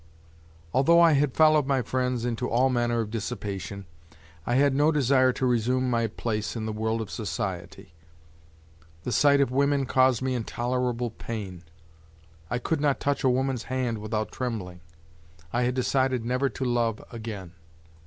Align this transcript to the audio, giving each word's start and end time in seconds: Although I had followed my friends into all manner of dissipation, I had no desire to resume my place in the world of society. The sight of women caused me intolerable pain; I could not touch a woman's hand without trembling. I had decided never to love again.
Although 0.73 0.99
I 0.99 1.11
had 1.11 1.35
followed 1.35 1.67
my 1.67 1.83
friends 1.83 2.25
into 2.25 2.49
all 2.49 2.71
manner 2.71 3.01
of 3.01 3.11
dissipation, 3.11 3.85
I 4.47 4.55
had 4.55 4.73
no 4.73 4.91
desire 4.91 5.31
to 5.33 5.45
resume 5.45 5.91
my 5.91 6.07
place 6.07 6.55
in 6.55 6.65
the 6.65 6.71
world 6.73 7.01
of 7.01 7.11
society. 7.11 7.93
The 9.03 9.11
sight 9.11 9.41
of 9.41 9.51
women 9.51 9.85
caused 9.85 10.23
me 10.23 10.33
intolerable 10.33 11.11
pain; 11.11 11.61
I 12.49 12.57
could 12.57 12.81
not 12.81 12.99
touch 12.99 13.23
a 13.23 13.29
woman's 13.29 13.65
hand 13.65 13.99
without 13.99 14.31
trembling. 14.31 14.81
I 15.53 15.61
had 15.65 15.75
decided 15.75 16.25
never 16.25 16.49
to 16.49 16.65
love 16.65 17.03
again. 17.11 17.53